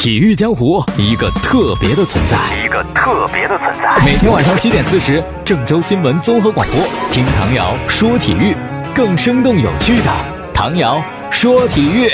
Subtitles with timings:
[0.00, 4.02] 体育江湖一个特别的存在，一个特别的存在。
[4.02, 6.78] 每天晚上七点四十，郑州新闻综合广播，
[7.12, 8.56] 听唐瑶说体育，
[8.96, 10.04] 更生动有趣的
[10.54, 12.10] 唐瑶说体育。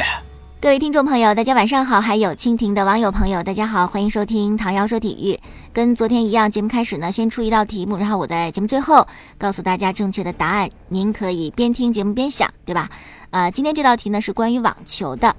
[0.60, 5.38] 各位听众朋友，大家晚上好；还有蜻蜓的网友朋友，大家好，欢迎收听唐瑶说体育。
[5.72, 9.06] 跟昨天一样，节目开始呢，先出一道题目，然后我在节目最后
[9.38, 12.88] 告诉大家正确的答案，您可以边听节目边想，对吧？
[13.30, 15.36] 呃，今天这道题呢是关于网球的。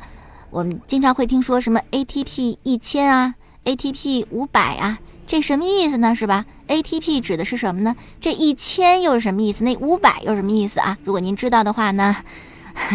[0.50, 3.36] 我们经常会听说什么 ATP 一千啊
[3.66, 6.16] ，ATP 五百啊，这什么意思呢？
[6.16, 7.96] 是吧？ATP 指的是什么呢？
[8.22, 9.64] 这一千又是什么意思？
[9.64, 10.98] 那五百又什么意思啊？
[11.04, 12.16] 如果您知道的话呢，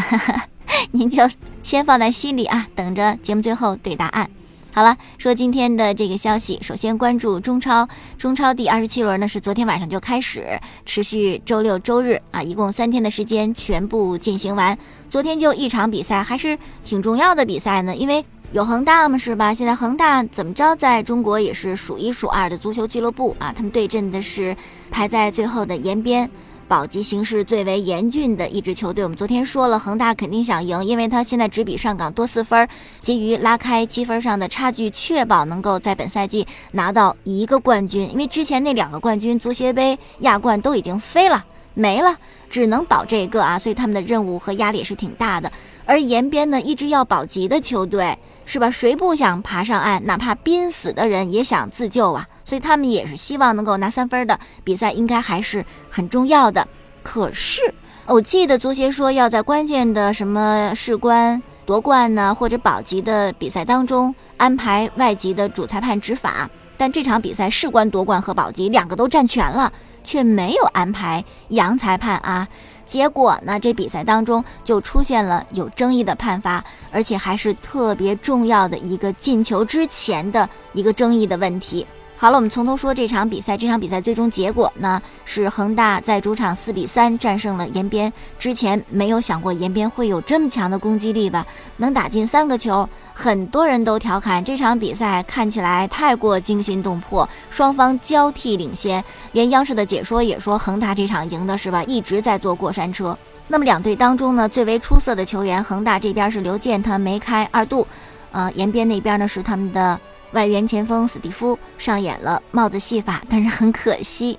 [0.92, 1.28] 您就
[1.62, 4.30] 先放在心里啊，等着节目最后对答案。
[4.74, 7.86] 好了，说今天的这个消息，首先关注中超，
[8.16, 14.77] 中超第二十七轮呢是昨天晚上就开始，持续周六周日啊，一共三天的时间全部进行完。
[15.10, 19.52] 昨天就一场比赛，还是挺重要的比赛呢，因为有恒大嘛，是吧？
[19.52, 24.56] 现在恒大怎么着，在中国也是数一数二的足球俱乐部啊，他们对阵的是
[24.91, 26.30] 排在最后的延边。
[26.73, 32.67] 保级形势最为严峻的一支球队，我们昨天说了，恒大肯定想赢，因为他现在只比上港多四分，
[32.98, 38.11] 急于拉开积分上的差距，确保能够在本赛季拿到一个冠军。
[38.11, 42.17] 因为之前那两个冠军，足协杯亚冠都已经飞了没了，
[42.48, 45.53] 只能保这个啊，所以他们的任务和压力也是挺大的。
[45.84, 48.17] 而延边呢，一支要保级的球队。
[48.45, 48.69] 是吧？
[48.69, 50.05] 谁不想爬上岸？
[50.05, 52.27] 哪怕濒死的人也想自救啊！
[52.53, 56.69] 所以他们也是希望能够拿三分的比赛，应该还是很重要的。
[57.03, 57.62] 可是
[58.05, 69.72] 我记得足协说要在关键的什么事关夺冠呢，或者保级的比赛当中安排外籍的主裁判执法，但这场比赛事关夺冠和保级两个都占全了，
[70.05, 72.47] 却没有安排洋裁判啊。
[72.84, 73.59] 结果呢？
[73.59, 81.87] 这比赛当中就出现了有争议的判罚，而且还是特别重要的一个进球之前的一个争议的问题。
[82.23, 83.59] 好了，我们从头说这场比赛。
[83.59, 88.12] 这场比赛最终结果呢是恒大在主场四比三战胜了延边。
[88.38, 91.44] 之前没有想过延边会有这么强的攻击力吧？
[91.78, 99.03] 能打进三个球，很多人都调侃这场比赛看起来太过惊心动魄，双方交替领先。
[99.32, 101.82] 连央视的解说也说恒大这场赢的是吧？
[101.82, 103.19] 一直在坐过山车。
[103.49, 107.84] 那么两队当中呢，最为出色的球员，恒大这边是刘健，他梅开二度；
[108.31, 109.99] 呃，延边那边呢是他们的。
[110.32, 114.38] 外援前锋史蒂夫上演了帽子戏法，但是很可惜，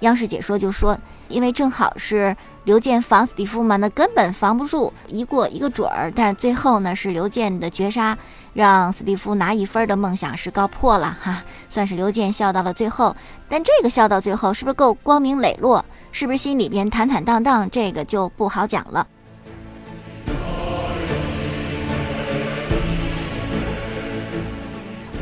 [0.00, 0.96] 央视解说就说，
[1.28, 6.12] 因为正好是刘健防史蒂夫嘛，那根本防不住，一过一个准儿。
[6.14, 8.16] 但是最后呢，是刘健的绝杀，
[8.54, 13.14] 让史蒂夫拿一分的梦想是告破了哈，算是刘健笑到了最后。
[13.48, 19.04] 但这个笑到最后是不是够光明磊落，是不是心里边坦坦荡荡，这个就不好讲了。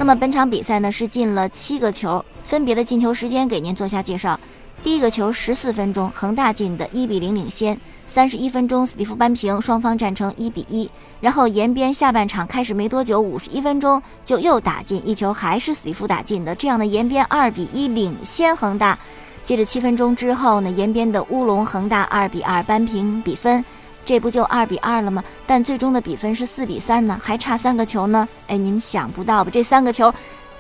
[0.00, 4.41] 那么本场比赛呢是进了七个球，分别的进球时间给您做下介绍。
[4.83, 10.91] 第一个球十四分钟，恒大进的一比零领先；三十一分钟，斯蒂夫扳平，双方战成一比一。
[11.21, 16.55] 然后延边下半场开始没多久，五十一分钟就又打进一球，还是斯蒂夫打进的。
[16.55, 18.99] 这样的延边二比一领先恒大。
[19.44, 23.62] 接着七分钟之后呢，延边的乌龙，恒大二比二扳平比分。
[24.05, 25.22] 这不就二比二了吗？
[25.47, 28.28] 但最终的比分是四比三呢，还差三个球呢。
[28.49, 29.50] 哎，您想不到吧？
[29.53, 30.12] 这三个球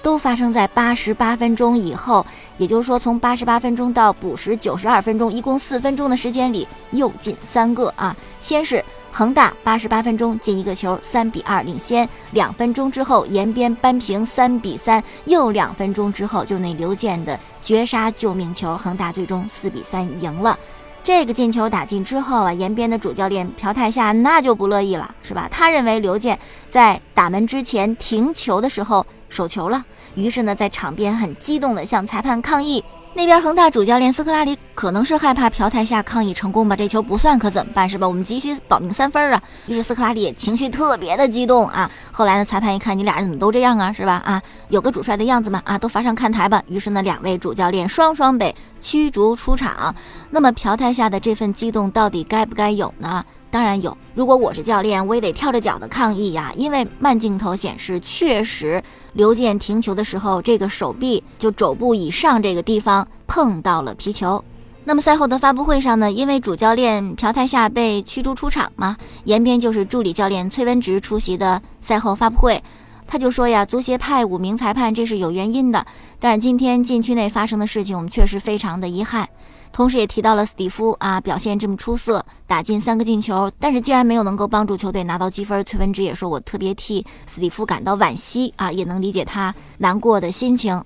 [0.02, 2.24] 都发生在八十八分钟以后，
[2.58, 8.16] 也就是说，从八十八分钟到补时九十二分钟，一共四分钟的时间里又进三个啊！
[8.40, 20.56] 先是恒大八十八分钟进一个球，三比二领先；两分钟之后延边扳平三比三，又两分钟之后就那刘健的绝杀救命球，恒大最终四比三赢了。
[21.02, 25.48] 这个进球打进之后啊，延边的主教练朴泰夏那就不乐意了，是吧？
[25.50, 26.38] 他认为刘健
[26.68, 29.84] 在打门之前停球的时候手球了，
[30.14, 32.84] 于是呢，在场边很激动地向裁判抗议。
[33.12, 38.06] 那边恒大主教练斯科拉里可能是害怕朴泰夏抗议成功吧，这球不算可怎么办是吧？
[38.06, 39.42] 我们急需保命三分啊！
[39.66, 41.90] 于是斯科拉里情绪特别的激动啊。
[42.12, 44.22] 后来呢，裁判一看你俩人怎么都这样啊，是吧？
[44.24, 46.62] 啊，有个主帅的样子嘛啊，都罚上看台吧。
[46.68, 49.92] 于是呢，两位主教练双双被驱逐出场。
[50.30, 53.24] 那么朴泰夏的这份激动到底该不该有呢？
[53.50, 53.94] 当然有。
[54.14, 58.80] 如果我是教练，我也得跳着脚的抗议呀，因为慢镜头显示确实。
[59.12, 64.42] 刘健停球的时候，这个手臂就肘部以上这个地方碰到了皮球。
[64.84, 72.62] 那么赛后的发布会上呢，因为主教练朴泰夏被驱逐出场嘛，延边就是助理教练崔文植出席的赛后发布会。
[73.10, 75.84] 他就说呀，足协派五名裁判这是有原因的，
[76.20, 79.28] 但是今天禁区内发生的事情，我们确实非常的遗憾。
[79.72, 85.64] 同时也提到了斯蒂夫啊，表现这么出色，打进三个进球，但是竟然没有能够帮助球队拿到积分。
[85.64, 90.80] 崔文植也说，我特别替斯蒂夫感到惋惜啊，也能理解他难过的心情。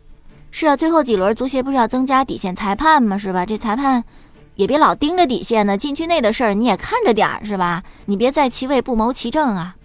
[0.51, 3.19] 是啊，最后几轮足协不是要增加底线裁判吗？
[3.19, 3.45] 是吧？
[3.45, 4.03] 这裁判
[4.55, 7.83] 也别老盯着底线呢，禁区内的事儿你也看着点儿是吧？
[8.07, 9.77] 你别在其位不谋其政啊。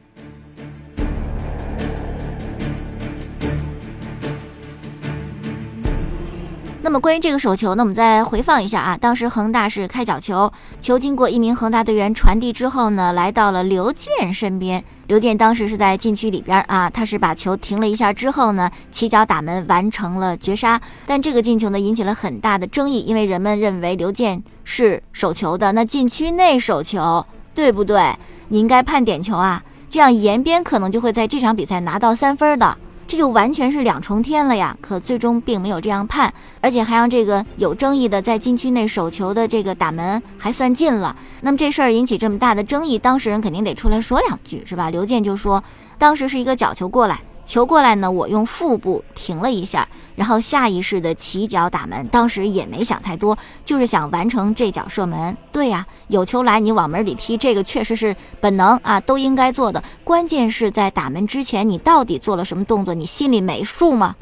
[6.82, 8.98] 那么关于这个手球呢，我们再回放一下啊。
[8.98, 14.82] 当时恒大是开角球，球经过一名恒大队员传递之后呢，来到了刘健身边。
[15.08, 20.80] 刘健当时是在禁区里边啊，他是把球停了一下之后呢，起脚打门完成了绝杀。
[21.06, 28.16] 但这个进球呢，引起了很大的争议，因为人们认为刘健是手球的，那禁区内手球对不对？
[28.48, 32.78] 你应该判点球啊，这样延边可能就会在这场比赛拿到三分的。
[33.10, 34.78] 这就完全是两重天了呀！
[34.80, 41.16] 可最终并没有这样判，而且还让这个有争议的在禁区内手球的这个打门还算进了。
[41.42, 44.92] 那么这事儿引起这么大的争议，当事人肯定得出来说两句，是吧？
[44.92, 45.64] 刘健就说，
[45.98, 47.20] 当时是一个角球过来。
[47.50, 53.36] 球过来呢，我用腹部停了一下，然后下意识的起脚打门，当时也没想太多，
[53.66, 55.36] 就是想完成这脚射门。
[55.52, 59.84] 对呀，有球来你往门里踢，这个确实是本能啊，都应该做的。
[60.04, 62.94] 关键是在打门之前，你到底做了什么动作？
[62.94, 64.16] 你心里没数吗？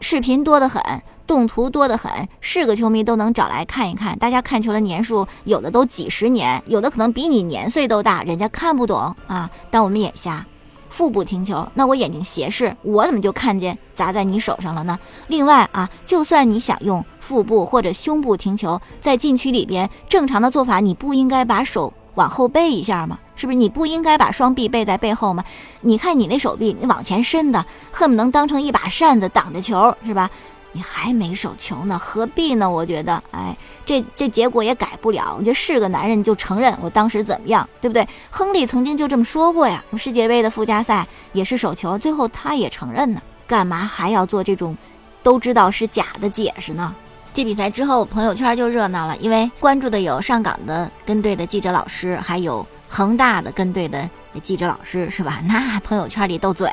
[0.00, 0.82] 视频多得很，
[1.26, 2.10] 动图多得很，
[2.40, 4.18] 是个球迷都能找来看一看。
[4.18, 10.46] 大家看球的年数有的都几十年，有的可能比你年岁都大，人家看不懂啊，但我们眼瞎。
[10.92, 14.98] 腹部停球，那我眼睛斜视，我怎么就看见砸在你手上了呢？
[15.28, 23.18] 另外啊，就算你想用腹部或者胸部停球，在禁区里边正常的做法，你不应该把手往后背一下吗？
[23.34, 23.56] 是不是？
[23.56, 25.42] 你不应该把双臂背在背后吗？
[25.80, 30.30] 你看你那手臂，你往前伸的，恨不能当成一把扇子挡着球，是吧？
[30.72, 32.68] 你还没手球呢，何必呢？
[32.70, 35.34] 我觉得，哎，这这结果也改不了。
[35.36, 38.06] 我觉得是个男人就承认我当时怎么样，对不对？
[38.30, 39.82] 亨利曾经就这么说过呀。
[39.96, 43.20] 世界杯的附加赛也是手球，最后他也承认呢。
[43.46, 44.76] 干嘛还要做这种
[45.22, 46.94] 都知道是假的解释呢？
[47.34, 54.08] 这比赛之后，朋友圈就热闹了，因为关注的有上港的跟队的记者老师，还有恒大的跟队的
[54.42, 55.42] 记者老师，是吧？
[55.46, 56.70] 那朋友圈里斗嘴。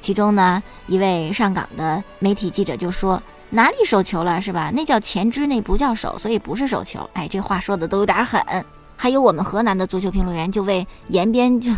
[0.00, 4.70] 其中呢，一位上港的媒体记者就说：“哪里手球了，是吧？
[4.74, 8.40] 那叫前肢，那不叫手，所以不是手球。”哎，这话说的都有点狠。
[8.96, 11.72] 还有我们河南的足球评论员就为延边就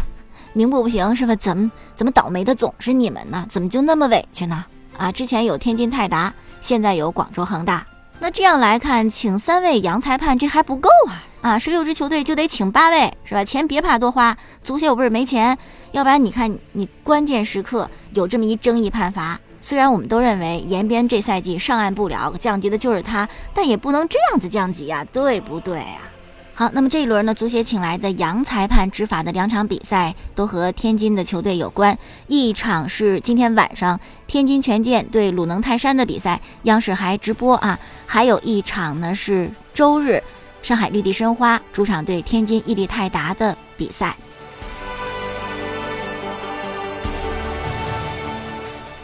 [0.52, 1.37] 鸣不不行，是吧？
[1.37, 3.46] 怎么怎么倒霉的总是你们呢？
[3.49, 4.64] 怎么就那么委屈呢？
[4.96, 7.87] 啊，之前有天津泰达，现在有广州恒大。
[8.19, 11.23] 那这样来看，请三位洋裁判这还不够啊！
[11.43, 13.44] 啊，十六支球队就得请八位，是吧？
[13.44, 15.56] 钱别怕多花，足协又不是没钱，
[15.93, 26.09] 要不然你看你关键时刻有这么一争议判罚，虽然我们都认为延边这赛季上岸不了，降级的就是他，但也不能这样子降级呀，对不对啊？
[26.55, 31.97] 好，那么这一轮呢，足协请来的洋裁判执法的两场比赛都和天津的球队有关，
[32.27, 40.23] 一场是今天晚上天津权健对鲁能泰山的比赛，央视还直播啊，还有一场呢是周日。
[40.62, 44.15] 上海绿地申花主场对天津伊利泰达的比赛，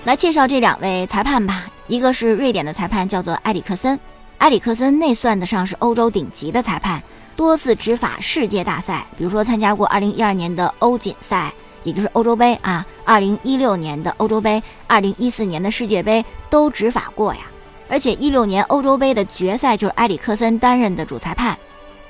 [0.07, 1.67] 来介绍这两位裁判吧。
[1.89, 3.99] 一个是瑞典的裁判，叫做埃里克森。
[4.39, 7.03] 埃里克森那算得上是欧洲顶级的裁判，
[7.35, 17.41] 多次执法世界大赛，比如说参加过2012年的欧锦赛，也就是欧洲杯啊；2016年的欧洲杯，2014年的世界杯都执法过呀。
[17.89, 21.59] 而且一六年欧洲杯的决赛就是埃里克森担任的主裁判，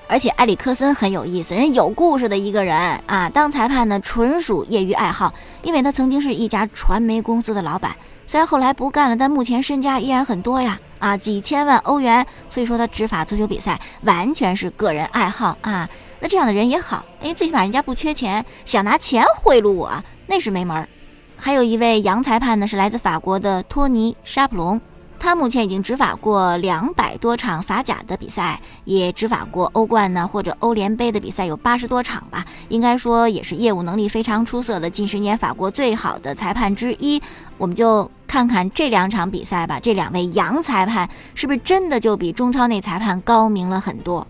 [0.08, 3.28] 而且埃里克森很有意思，人有故事的一个人啊。
[3.28, 7.94] 当裁判呢纯属业余爱好，因为他曾经是一家传媒公司的老板，
[8.26, 12.24] 虽然后来不干了，但目前身家依然很多呀，啊几千万欧元。
[12.48, 15.88] 所以说他执法足球比赛完全是个人爱好啊。
[16.20, 20.88] 那这样的人也好，哎，最起码人家不缺钱，想拿钱贿赂我那是没门儿。
[21.36, 24.80] 还有一位洋裁判呢，是来自法国的托尼沙普隆。
[25.26, 37.20] 他目前已经执法过两百多场法甲的比赛，也执法过欧冠呢或者欧联杯的比赛有八十多场吧，应该说也是业务能力非常出色的近十年法国最好的裁判之一。
[37.58, 44.24] 我们就看看这两场比赛吧，这两位洋裁判是不是真的就比中超那裁判高明了很多？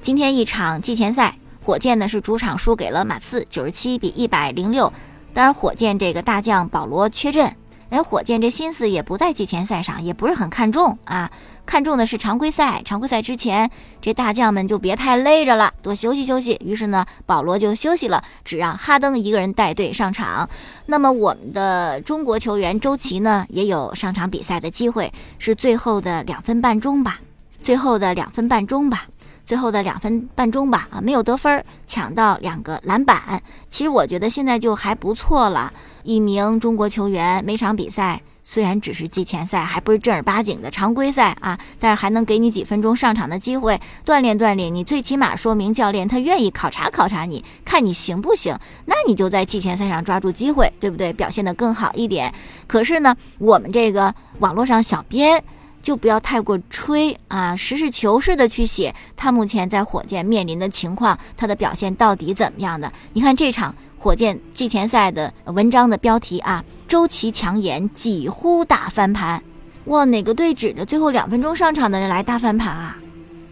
[0.00, 4.92] 今天一场季前赛，火箭呢是主场输给了马刺，九十七比一百零六。
[5.34, 7.52] 当然，火箭这个大将保罗缺阵。
[7.88, 11.30] 人火箭这心思也不在季前赛上，也不是很看重啊，
[11.64, 12.82] 看重的是常规赛。
[12.84, 13.70] 常规赛之前，
[14.02, 16.60] 这大将们就别太累着了，多休息休息。
[16.64, 20.48] 于是呢，保罗就休息了，只让哈登一个人带队上场。
[20.86, 27.20] 那么我们的中国球员周琦呢，也有上场比赛的机会，是最后的两分半钟吧，
[27.62, 29.06] 最后的两分半钟吧。
[29.46, 33.40] 最后的两分半钟吧，啊，没有得分，抢到两个篮板。
[33.68, 35.72] 其实我觉得现在就还不错了。
[36.02, 44.82] 一名中国球员每场比赛虽然只是季前赛，还不是正儿八经的常规赛啊，但是还能给你几分钟上场的机会，锻炼锻炼你。
[44.82, 48.56] 最起码说明教练他愿意考察考察你，看你行不行。
[48.86, 51.12] 那你就在季前赛上抓住机会，对不对？
[51.12, 52.34] 表现得更好一点。
[52.66, 55.42] 可是呢，我们这个网络上小编。
[55.86, 62.92] 就不要太过吹啊，实事求是的去写他目前在火箭面临的情况，他的表现到底怎么样的？
[63.12, 69.40] 你看这场火箭季前赛的文章的标题啊，周琦强颜几乎大翻盘，
[69.84, 72.98] 哇，哪个队指着最后两分钟上场的人来大翻盘啊？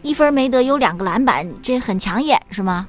[0.02, 2.88] 一分没得有两个篮板，这很抢眼是吗？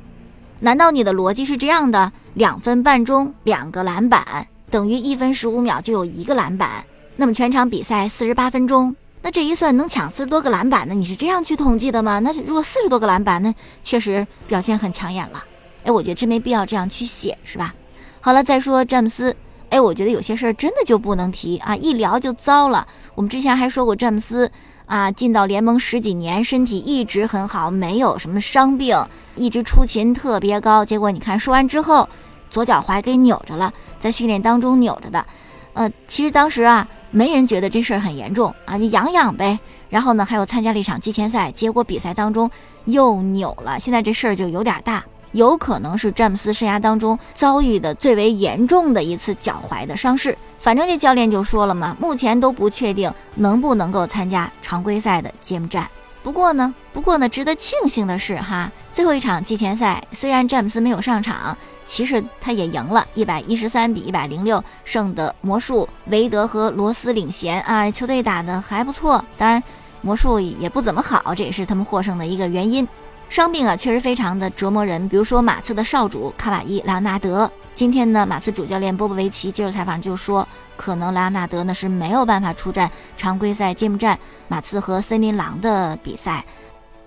[0.61, 2.11] 难道你的逻辑是这样的？
[2.33, 6.83] 两分半钟两个篮板等于一分十五秒就有一个篮板，
[7.17, 8.95] 那么全场比赛四十八分钟。
[9.25, 10.93] 那这一算能抢四十多个篮板呢？
[10.93, 12.19] 你是这样去统计的吗？
[12.19, 13.51] 那如果四十多个篮板，那
[13.81, 15.43] 确实表现很抢眼了。
[15.83, 17.73] 哎，我觉得真没必要这样去写，是吧？
[18.21, 19.35] 好了，再说詹姆斯。
[19.71, 22.87] 哎，我觉得有些事儿真的就不能提啊，一聊就糟了。
[23.15, 24.51] 我们之前还说过詹姆斯
[24.85, 28.95] 啊，进到联盟十几年，身体一直很好，没有什么伤病，
[29.35, 30.85] 一直出勤特别高。
[30.85, 32.07] 结果你看，说完之后，
[32.51, 35.25] 左脚踝给扭着了，在训练当中扭着的。
[35.73, 36.87] 呃，其实当时啊。
[37.15, 39.57] 没人觉得这事儿很严重啊，你养养呗。
[39.89, 42.51] 然后呢，还有参加了一场季前赛，结果比赛当中
[42.83, 50.37] 又扭了，现在这事儿就有点大，有可能是詹姆斯生涯当中遭遇的最为严重的一次脚踝的伤势。
[50.59, 55.87] 反正这教练就说了嘛，目前都不确定能不能够参加常规赛的揭幕战。
[56.25, 61.55] 不过呢，不过呢，值得庆幸的是哈，最后一场季前赛虽然詹姆斯没有上场。
[61.85, 69.23] 其实他也赢了，一百一十三比一百零六胜的魔术，韦德和罗斯领衔啊，球队打得还不错。
[69.37, 69.61] 当然，
[70.01, 72.87] 魔术也不怎么好，这也是他们获胜的一个原因。
[73.29, 75.07] 伤病啊，确实非常的折磨人。
[75.07, 84.17] 比如说马刺的少主卡瓦伊·莱昂纳德，今天呢，马刺主教练波波维奇接受采访就说，可能莱昂纳德呢是没有办法出战常规赛揭幕战
[84.47, 86.45] 马刺和森林狼的比赛，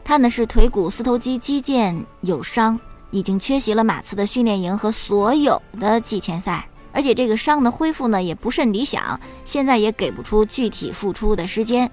[0.04, 2.78] 他呢是腿骨四头肌肌腱有伤。
[3.10, 11.90] 已经缺席了马刺的训练营和所有的季前赛，而且这个伤的恢复呢也不甚理想，现在也给不出具体复出的时间。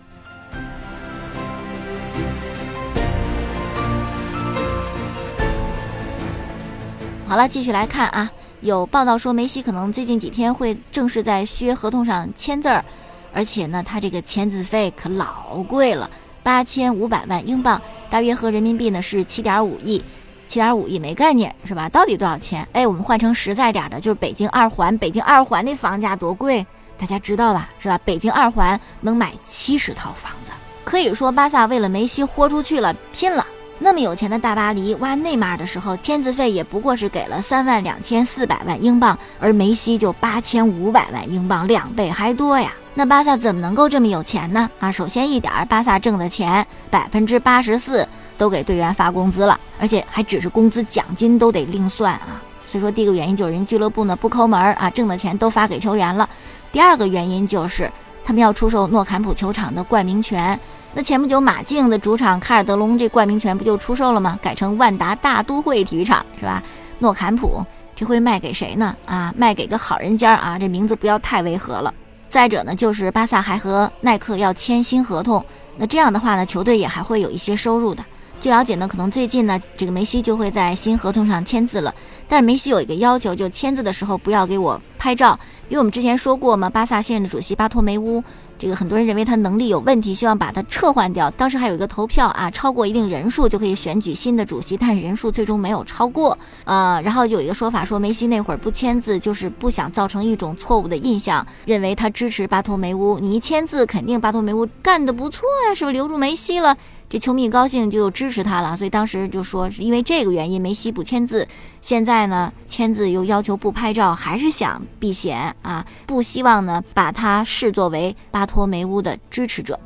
[7.25, 8.29] 好了，继续来看啊，
[8.65, 12.83] 有报道说梅西可能最近几天会正式在续约合同上签字儿，
[13.31, 16.09] 而且呢，他这个签字费可老贵了，
[16.41, 17.79] 八千五百万英镑，
[18.09, 20.03] 大约合人民币呢是七点五亿。
[20.47, 21.87] 七点五亿没概念是吧？
[21.89, 22.67] 到底多少钱？
[22.71, 24.97] 哎，我们换成实在点的，就是北京二环。
[24.97, 26.65] 北京二环那房价多贵，
[26.97, 27.69] 大家知道吧？
[27.77, 27.99] 是吧？
[28.03, 30.51] 北京二环能买七十套房子，
[30.83, 33.45] 可以说巴萨为了梅西豁出去了，拼了。
[33.77, 42.71] 那么有钱的大巴黎挖内马尔的时候，签字费也不过是给了三万两千四百万英镑，而梅西就八千五百万英镑，两倍还多呀。
[42.93, 44.69] 那巴萨怎么能够这么有钱呢？
[44.79, 48.07] 啊，首先一点，巴萨挣的钱百分之八十四。
[48.37, 52.43] 都给队员发工资了，而且还只是工资，奖金都得另算啊。
[52.67, 56.29] 所以说，第一个原因就是人俱乐部呢不抠门啊，挣的钱都发给球员了。
[56.69, 57.89] 第二个原因就是
[58.25, 60.59] 他们要出售诺坎普球场的冠名权。
[60.97, 64.39] 那前不久马竞的主场卡尔德隆这冠名权不就出售了吗？
[64.41, 66.63] 改成万达大都会体育场是吧？
[66.99, 67.61] 诺坎普
[67.93, 68.95] 这会卖给谁呢？
[69.05, 71.93] 啊，卖给个好人家啊，这名字不要太违和了。
[72.29, 78.01] 再者呢，就是巴萨还和耐克要签新合同，那这样的话呢，球队也还会有一些收入的。
[78.39, 81.93] 据了解呢，可能最近呢，这个梅西就会在新合同上签字了。
[82.25, 85.37] 但是梅西有一个要求，就签字的时候不要给我拍照，
[85.67, 88.23] 因为我们之前说过嘛，巴萨现任的主席巴托梅乌。
[88.57, 91.29] 这个很多人认为他能力有问题，希望把他撤换掉。
[91.31, 96.37] 当时还有一个投票啊，超过一定人数就可以选举新的主席，但是人数最终没有超过。
[96.63, 103.19] 呃，然后有一个说法说梅西那会儿不签字，就是不想造成一种错误的印象，认为他支持巴托梅乌。
[103.19, 106.77] 你一签字，肯定巴托梅乌干得不错呀，是不是留住梅西了？
[107.15, 111.47] 这球迷高兴就支持他了，所以当时就说是因为这个原因梅西不签字。
[111.79, 119.79] 现在呢，签字又要求不拍照，还是想避嫌啊，不希望呢把他视作为巴托梅乌的支持者。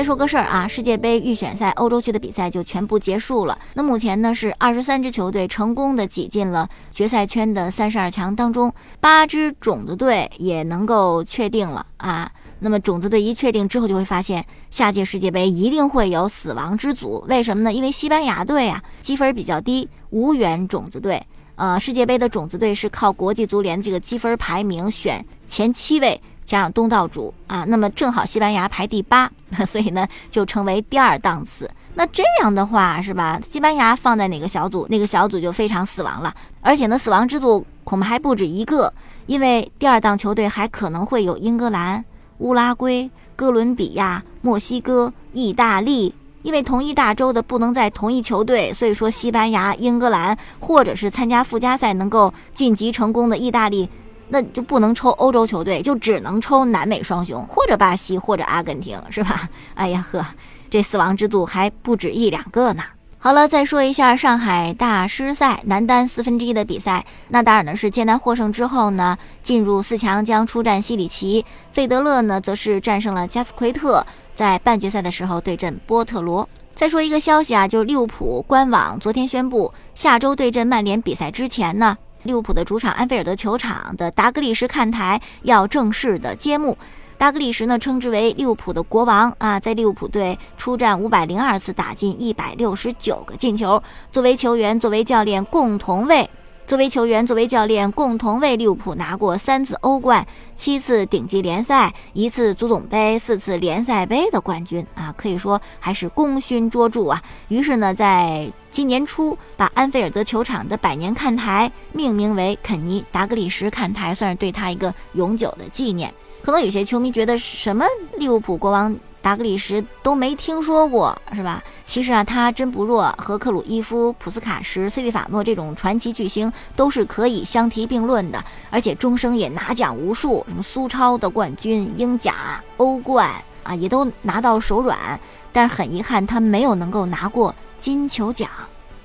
[0.00, 3.58] 再说个事儿啊，世界杯预选赛欧洲区的比赛就全部结束了。
[3.74, 12.32] 那目前呢是二十三支球队成功的挤进了决赛圈的三十二强当中，八支种子队也能够确定了啊。
[12.60, 17.22] 那么种子队一确定之后，就会发现下届世界杯一定会有死亡之组。
[17.28, 17.70] 为什么呢？
[17.70, 21.22] 因为西班牙队啊积分比较低，无缘种子队。
[21.56, 26.18] 呃，世界杯的种子队是靠国际足联这个积分排名选前七位，
[26.50, 27.64] 加上东道主啊。
[27.68, 29.30] 那么正好西班牙排第八，
[29.64, 31.70] 所以呢就成为第二档次。
[31.94, 33.38] 那这样的话是吧？
[33.42, 36.34] 西班牙放在哪个小组，那个小组就非常死亡了。
[36.60, 38.92] 而且呢，死亡之组恐怕还不止一个，
[39.26, 42.04] 因为第二档球队还可能会有英格兰。
[42.38, 53.86] 乌拉圭、哥伦比亚、墨西哥、意大利，因为同一大洲的不能在同一球队，所以说西班牙、英格兰，或者是参加附加赛能够晋级成功的意大利，
[54.30, 59.48] 那就不能抽欧洲球队，就只能抽南美双雄，或者巴西，或者阿根廷，是吧？
[59.74, 60.24] 哎呀呵，
[60.70, 62.82] 这死亡之组还不止一两个呢。
[63.22, 67.04] 好了，再说一下上海大师赛男单四分之一的比赛。
[67.28, 71.44] 纳达尔呢是艰难获胜之后呢，进入四强将出战西里奇。
[71.72, 76.48] 费德勒呢则是战胜了加斯奎特，在半决赛的时候对阵波特罗。
[76.74, 86.76] 再说一个消息啊，就是利物浦官网昨天宣布，下周对阵曼联比赛之前呢，利物浦的主场安菲尔德球场的达格利什看台要正式的揭幕。
[87.16, 93.82] 达格利什呢，称之为利物浦的国王啊，在利物浦队出战五百零二次，打进一百六十九个进球。
[94.10, 96.28] 作为球员，作为教练，共同为
[96.70, 100.24] 作为球员，作为教练，共同为利物浦拿过三次欧冠、
[100.54, 107.20] 七次顶级联赛、一次足总杯、四次联赛杯的冠军啊，可以说还是功勋卓著啊。
[107.48, 116.14] 于是呢，在今年初把安菲尔德球场的百年看台命名为肯尼·达格里什看台，算是对他一个永久的纪念。
[116.40, 117.84] 可能有些球迷觉得什么
[118.16, 121.62] 利物浦国王达格里什都没听说过，是吧？
[121.84, 128.42] 其实啊，他真不弱，和克鲁伊夫、普斯卡什、斯蒂法诺这种传奇巨星都是可以相提并论的。
[128.70, 133.28] 而且终生也拿奖无数，什么苏超的冠军、英甲、欧冠
[133.62, 135.20] 啊，也都拿到手软。
[135.52, 138.48] 但是很遗憾，他没有能够拿过金球奖。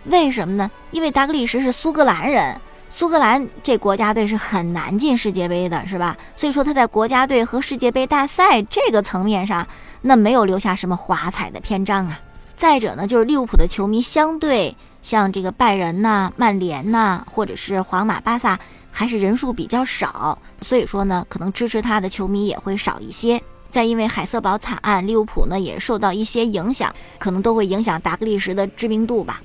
[0.05, 0.69] 为什么呢？
[0.91, 2.55] 因为达格里什是苏格兰人。
[2.97, 6.15] 苏格兰这国家队是很难进世界杯的，是吧？
[6.37, 9.67] 所以说他在国家队和世界杯大赛这个层面上，
[10.01, 12.17] 那没有留下什么华彩的篇章啊。
[12.55, 18.57] 再者呢，就是利物浦的球迷相对像这个拜仁呐、曼联呐，或者是皇马、巴萨，
[18.89, 23.43] 还是人数比较少，所以说呢，可能支持他的球迷也会少一些。
[23.69, 29.41] 再因为海瑟堡惨案，利物浦呢也受到一些影响，可能都会影响达格利什的知名度吧。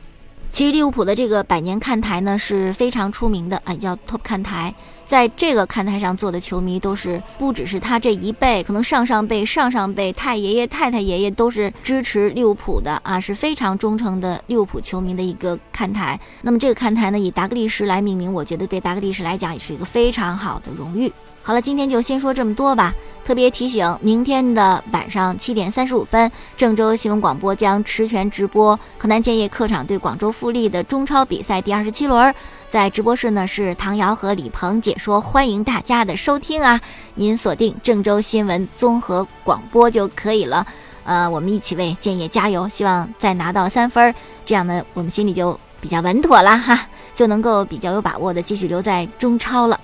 [0.50, 4.74] 其实利物浦的这个百年看台呢是非常出名的啊，叫 Top 看台。
[5.04, 16.18] 在这个看台上坐的球迷都是不只是他这一辈，可能上上辈、上上辈、太爷爷、太太爷爷都是支持利物浦的啊，是非常忠诚的利物浦球迷的一个看台。
[16.42, 21.10] 那么这个看台呢以达格利什来命名，我觉得对达格利什来讲也是一个非常好的荣誉。
[21.50, 22.94] 好了，今天就先说这么多吧。
[23.24, 32.32] 特别提醒，明天的晚上七点三十五分，郑州新闻广播将持权直播河南建业客场对广州富力的中超比赛第二十七轮。
[32.68, 36.80] 在直播室呢是唐瑶和李鹏解说，欢迎大家的收听啊！
[37.16, 40.64] 您锁定郑州新闻综合广播就可以了。
[41.02, 44.14] 呃，我们一起为建业加油，希望再拿到三分，
[44.46, 49.80] 这样呢我们心里就比较稳妥了哈，就能够比较有把握的继续留在中超了。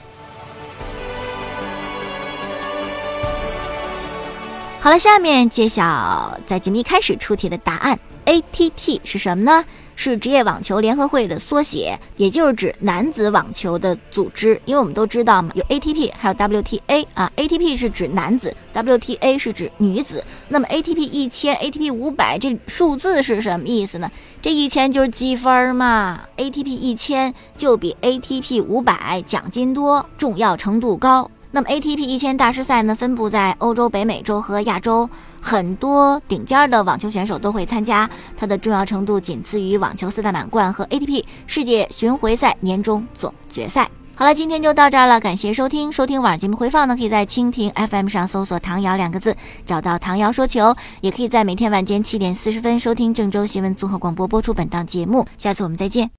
[4.87, 7.99] 好了，下面揭晓在节目一开始出题的答案。
[8.25, 9.65] ATP 是什么呢？
[9.97, 14.61] 是职业网球联合会的缩写，也就是指男子网球的组织。
[14.65, 17.29] 因为我们都知道嘛，有 ATP，还有 WTA 啊。
[17.37, 20.25] ATP 是指男子，WTA 是指女子。
[20.49, 24.09] 那么 ATP 一千、ATP 五百这数字是什么意思呢？
[24.41, 26.21] 这一千就是积分嘛。
[26.37, 31.29] ATP 一千就比 ATP 五百奖金多，重要程度高。
[31.57, 35.09] 那么 ATP 一千大师赛呢，分布在欧洲、北美洲和亚洲，
[35.41, 43.89] 很多顶尖的网球选手都会参加，它的重要程度仅次于网球四大满贯和 ATP 世界巡回赛年终总决赛。
[44.15, 45.91] 好了，今天就到这儿了，感谢收听。
[45.91, 55.27] 收听晚上节目回放呢，可以在蜻蜓 FM 上搜索“唐瑶”两个字，找到唐瑶说球，也可以在每天晚间七点四十分收听郑州新闻综合广播播出本档节目。
[55.39, 56.11] 下次我们再见。